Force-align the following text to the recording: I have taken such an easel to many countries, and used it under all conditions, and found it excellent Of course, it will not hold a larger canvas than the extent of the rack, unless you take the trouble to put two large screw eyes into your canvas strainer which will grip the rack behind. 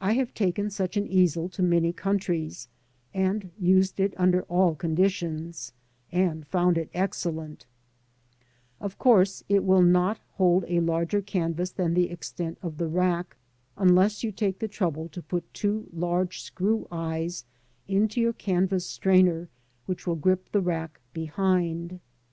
I 0.00 0.12
have 0.12 0.32
taken 0.32 0.70
such 0.70 0.96
an 0.96 1.08
easel 1.08 1.48
to 1.48 1.60
many 1.60 1.92
countries, 1.92 2.68
and 3.12 3.50
used 3.58 3.98
it 3.98 4.14
under 4.16 4.42
all 4.44 4.76
conditions, 4.76 5.72
and 6.12 6.46
found 6.46 6.78
it 6.78 6.88
excellent 6.94 7.66
Of 8.80 8.96
course, 8.96 9.42
it 9.48 9.64
will 9.64 9.82
not 9.82 10.20
hold 10.34 10.64
a 10.68 10.78
larger 10.78 11.20
canvas 11.20 11.72
than 11.72 11.94
the 11.94 12.10
extent 12.12 12.58
of 12.62 12.78
the 12.78 12.86
rack, 12.86 13.36
unless 13.76 14.22
you 14.22 14.30
take 14.30 14.60
the 14.60 14.68
trouble 14.68 15.08
to 15.08 15.20
put 15.20 15.52
two 15.52 15.88
large 15.92 16.42
screw 16.42 16.86
eyes 16.92 17.44
into 17.88 18.20
your 18.20 18.32
canvas 18.34 18.86
strainer 18.86 19.48
which 19.86 20.06
will 20.06 20.14
grip 20.14 20.52
the 20.52 20.60
rack 20.60 21.00
behind. 21.12 21.98